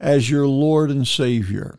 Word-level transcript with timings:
as 0.00 0.30
your 0.30 0.46
Lord 0.46 0.90
and 0.90 1.06
Savior. 1.06 1.78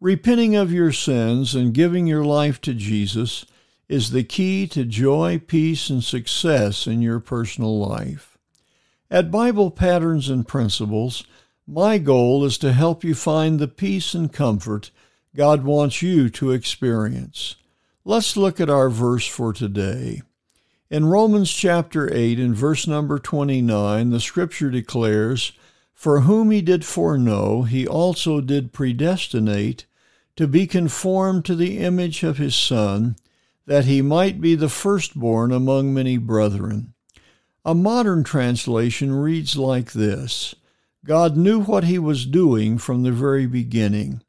Repenting 0.00 0.56
of 0.56 0.72
your 0.72 0.92
sins 0.92 1.54
and 1.54 1.72
giving 1.72 2.06
your 2.06 2.24
life 2.24 2.60
to 2.62 2.74
Jesus 2.74 3.46
is 3.88 4.10
the 4.10 4.24
key 4.24 4.66
to 4.68 4.84
joy, 4.84 5.40
peace, 5.46 5.90
and 5.90 6.02
success 6.02 6.86
in 6.86 7.02
your 7.02 7.20
personal 7.20 7.78
life. 7.78 8.36
At 9.10 9.30
Bible 9.30 9.70
Patterns 9.70 10.28
and 10.28 10.48
Principles, 10.48 11.24
my 11.66 11.98
goal 11.98 12.44
is 12.44 12.58
to 12.58 12.72
help 12.72 13.04
you 13.04 13.14
find 13.14 13.58
the 13.58 13.68
peace 13.68 14.14
and 14.14 14.32
comfort 14.32 14.90
God 15.34 15.64
wants 15.64 16.02
you 16.02 16.28
to 16.30 16.50
experience. 16.50 17.56
Let's 18.04 18.36
look 18.36 18.60
at 18.60 18.68
our 18.68 18.90
verse 18.90 19.26
for 19.26 19.52
today. 19.52 20.22
In 20.90 21.06
Romans 21.06 21.50
chapter 21.50 22.12
8 22.12 22.38
and 22.38 22.54
verse 22.54 22.86
number 22.86 23.18
29, 23.18 24.10
the 24.10 24.20
scripture 24.20 24.70
declares, 24.70 25.52
for 26.02 26.22
whom 26.22 26.50
he 26.50 26.60
did 26.60 26.84
foreknow, 26.84 27.62
he 27.62 27.86
also 27.86 28.40
did 28.40 28.72
predestinate 28.72 29.86
to 30.34 30.48
be 30.48 30.66
conformed 30.66 31.44
to 31.44 31.54
the 31.54 31.78
image 31.78 32.24
of 32.24 32.38
his 32.38 32.56
Son, 32.56 33.14
that 33.66 33.84
he 33.84 34.02
might 34.02 34.40
be 34.40 34.56
the 34.56 34.68
firstborn 34.68 35.52
among 35.52 35.94
many 35.94 36.16
brethren. 36.16 36.92
A 37.64 37.72
modern 37.72 38.24
translation 38.24 39.14
reads 39.14 39.56
like 39.56 39.92
this 39.92 40.56
God 41.04 41.36
knew 41.36 41.60
what 41.60 41.84
he 41.84 42.00
was 42.00 42.26
doing 42.26 42.78
from 42.78 43.04
the 43.04 43.12
very 43.12 43.46
beginning. 43.46 44.22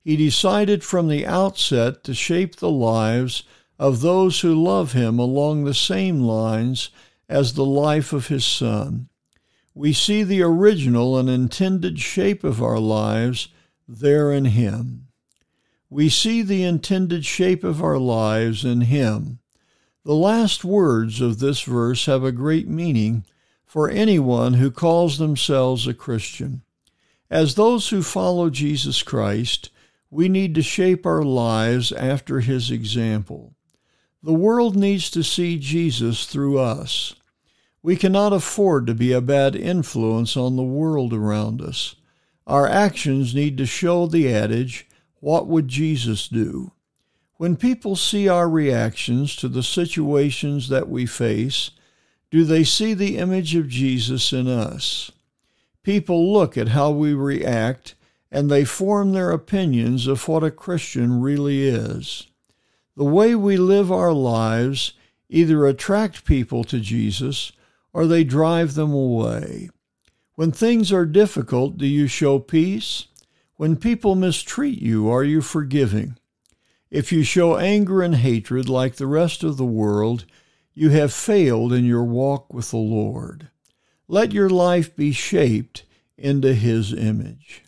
He 0.00 0.16
decided 0.16 0.82
from 0.82 1.06
the 1.06 1.24
outset 1.24 2.02
to 2.02 2.14
shape 2.14 2.56
the 2.56 2.68
lives 2.68 3.44
of 3.78 4.00
those 4.00 4.40
who 4.40 4.60
love 4.60 4.90
him 4.90 5.20
along 5.20 5.62
the 5.62 5.72
same 5.72 6.18
lines 6.22 6.90
as 7.28 7.52
the 7.52 7.64
life 7.64 8.12
of 8.12 8.26
his 8.26 8.44
Son 8.44 9.08
we 9.74 9.92
see 9.92 10.22
the 10.22 10.42
original 10.42 11.16
and 11.18 11.30
intended 11.30 11.98
shape 11.98 12.44
of 12.44 12.62
our 12.62 12.78
lives 12.78 13.48
there 13.88 14.32
in 14.32 14.46
Him. 14.46 15.08
We 15.88 16.08
see 16.08 16.42
the 16.42 16.62
intended 16.62 17.24
shape 17.24 17.64
of 17.64 17.82
our 17.82 17.98
lives 17.98 18.64
in 18.64 18.82
Him. 18.82 19.38
The 20.04 20.14
last 20.14 20.64
words 20.64 21.20
of 21.20 21.38
this 21.38 21.62
verse 21.62 22.06
have 22.06 22.24
a 22.24 22.32
great 22.32 22.68
meaning 22.68 23.24
for 23.64 23.88
anyone 23.88 24.54
who 24.54 24.70
calls 24.70 25.18
themselves 25.18 25.86
a 25.86 25.94
Christian. 25.94 26.62
As 27.30 27.54
those 27.54 27.88
who 27.88 28.02
follow 28.02 28.50
Jesus 28.50 29.02
Christ, 29.02 29.70
we 30.10 30.28
need 30.28 30.54
to 30.56 30.62
shape 30.62 31.06
our 31.06 31.22
lives 31.22 31.92
after 31.92 32.40
His 32.40 32.70
example. 32.70 33.54
The 34.22 34.34
world 34.34 34.76
needs 34.76 35.10
to 35.12 35.22
see 35.22 35.58
Jesus 35.58 36.26
through 36.26 36.58
us. 36.58 37.14
We 37.82 37.96
cannot 37.96 38.32
afford 38.32 38.86
to 38.86 38.94
be 38.94 39.12
a 39.12 39.20
bad 39.20 39.56
influence 39.56 40.36
on 40.36 40.54
the 40.54 40.62
world 40.62 41.12
around 41.12 41.60
us. 41.60 41.96
Our 42.46 42.68
actions 42.68 43.34
need 43.34 43.58
to 43.58 43.66
show 43.66 44.06
the 44.06 44.32
adage, 44.32 44.88
What 45.20 45.48
would 45.48 45.68
Jesus 45.68 46.28
do? 46.28 46.72
When 47.38 47.56
people 47.56 47.96
see 47.96 48.28
our 48.28 48.48
reactions 48.48 49.34
to 49.36 49.48
the 49.48 49.64
situations 49.64 50.68
that 50.68 50.88
we 50.88 51.06
face, 51.06 51.72
do 52.30 52.44
they 52.44 52.62
see 52.62 52.94
the 52.94 53.18
image 53.18 53.56
of 53.56 53.68
Jesus 53.68 54.32
in 54.32 54.46
us? 54.46 55.10
People 55.82 56.32
look 56.32 56.56
at 56.56 56.68
how 56.68 56.92
we 56.92 57.12
react 57.14 57.96
and 58.30 58.48
they 58.48 58.64
form 58.64 59.12
their 59.12 59.32
opinions 59.32 60.06
of 60.06 60.26
what 60.28 60.44
a 60.44 60.50
Christian 60.52 61.20
really 61.20 61.68
is. 61.68 62.28
The 62.96 63.04
way 63.04 63.34
we 63.34 63.56
live 63.56 63.90
our 63.90 64.12
lives 64.12 64.92
either 65.28 65.66
attract 65.66 66.24
people 66.24 66.62
to 66.64 66.78
Jesus 66.78 67.52
or 67.92 68.06
they 68.06 68.24
drive 68.24 68.74
them 68.74 68.92
away. 68.92 69.70
When 70.34 70.50
things 70.50 70.92
are 70.92 71.06
difficult, 71.06 71.76
do 71.76 71.86
you 71.86 72.06
show 72.06 72.38
peace? 72.38 73.06
When 73.56 73.76
people 73.76 74.14
mistreat 74.14 74.80
you, 74.80 75.10
are 75.10 75.24
you 75.24 75.42
forgiving? 75.42 76.16
If 76.90 77.12
you 77.12 77.22
show 77.22 77.56
anger 77.56 78.02
and 78.02 78.16
hatred 78.16 78.68
like 78.68 78.96
the 78.96 79.06
rest 79.06 79.42
of 79.44 79.56
the 79.56 79.64
world, 79.64 80.24
you 80.74 80.90
have 80.90 81.12
failed 81.12 81.72
in 81.72 81.84
your 81.84 82.04
walk 82.04 82.52
with 82.52 82.70
the 82.70 82.78
Lord. 82.78 83.48
Let 84.08 84.32
your 84.32 84.50
life 84.50 84.96
be 84.96 85.12
shaped 85.12 85.84
into 86.16 86.54
His 86.54 86.92
image. 86.92 87.62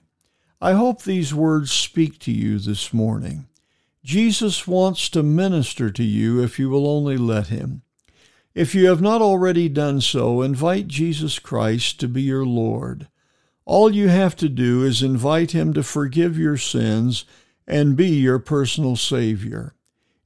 I 0.61 0.73
hope 0.73 1.03
these 1.03 1.34
words 1.34 1.71
speak 1.71 2.19
to 2.21 2.33
you 2.33 2.59
this 2.59 2.93
morning. 2.93 3.47
Jesus 4.03 4.67
wants 4.67 5.09
to 5.11 5.23
minister 5.23 5.91
to 5.91 6.03
you 6.03 6.43
if 6.43 6.59
you 6.59 6.69
will 6.71 6.87
only 6.87 7.17
let 7.17 7.49
Him. 7.49 7.83
If 8.54 8.72
you 8.72 8.87
have 8.87 9.00
not 9.00 9.20
already 9.20 9.69
done 9.69 10.00
so, 10.00 10.41
invite 10.41 10.87
Jesus 10.87 11.41
Christ 11.41 11.98
to 12.00 12.09
be 12.09 12.22
your 12.22 12.47
Lord. 12.47 13.09
All 13.65 13.92
you 13.92 14.09
have 14.09 14.37
to 14.37 14.48
do 14.48 14.84
is 14.84 15.03
invite 15.03 15.50
Him 15.50 15.72
to 15.75 15.82
forgive 15.82 16.38
your 16.38 16.56
sins 16.56 17.25
and 17.66 17.97
be 17.97 18.09
your 18.10 18.38
personal 18.38 18.94
Savior. 18.94 19.75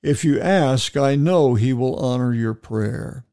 If 0.03 0.25
you 0.25 0.39
ask, 0.41 0.97
I 0.97 1.15
know 1.15 1.55
He 1.55 1.73
will 1.73 1.97
honor 1.97 2.35
your 2.35 2.55
prayer. 2.55 3.25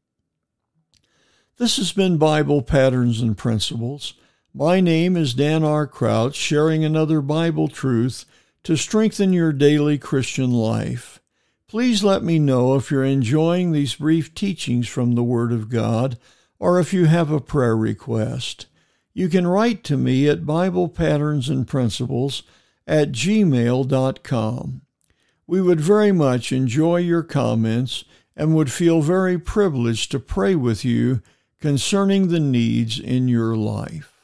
This 1.58 1.76
has 1.76 1.92
been 1.92 2.16
Bible 2.16 2.62
Patterns 2.62 3.20
and 3.20 3.36
Principles. 3.36 4.14
My 4.54 4.80
name 4.80 5.14
is 5.16 5.34
Dan 5.34 5.62
R. 5.62 5.86
Crouch, 5.86 6.36
sharing 6.36 6.84
another 6.84 7.20
Bible 7.20 7.68
truth 7.68 8.24
to 8.62 8.76
strengthen 8.76 9.34
your 9.34 9.52
daily 9.52 9.98
Christian 9.98 10.50
life. 10.50 11.20
Please 11.68 12.04
let 12.04 12.22
me 12.22 12.38
know 12.38 12.76
if 12.76 12.92
you're 12.92 13.04
enjoying 13.04 13.72
these 13.72 13.96
brief 13.96 14.32
teachings 14.34 14.86
from 14.86 15.14
the 15.16 15.24
Word 15.24 15.50
of 15.50 15.68
God 15.68 16.16
or 16.60 16.78
if 16.78 16.94
you 16.94 17.06
have 17.06 17.30
a 17.30 17.40
prayer 17.40 17.76
request. 17.76 18.66
You 19.12 19.28
can 19.28 19.48
write 19.48 19.82
to 19.84 19.96
me 19.96 20.28
at 20.28 20.46
Bible 20.46 20.88
Patterns 20.88 21.48
and 21.48 21.66
Principles 21.66 22.44
at 22.86 23.10
gmail.com. 23.10 24.82
We 25.48 25.60
would 25.60 25.80
very 25.80 26.12
much 26.12 26.52
enjoy 26.52 26.98
your 26.98 27.24
comments 27.24 28.04
and 28.36 28.54
would 28.54 28.70
feel 28.70 29.00
very 29.02 29.36
privileged 29.36 30.12
to 30.12 30.20
pray 30.20 30.54
with 30.54 30.84
you 30.84 31.20
concerning 31.60 32.28
the 32.28 32.40
needs 32.40 33.00
in 33.00 33.26
your 33.26 33.56
life. 33.56 34.15